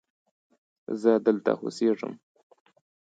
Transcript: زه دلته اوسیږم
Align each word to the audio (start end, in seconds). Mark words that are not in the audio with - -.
زه 1.01 1.11
دلته 1.25 1.51
اوسیږم 1.61 2.13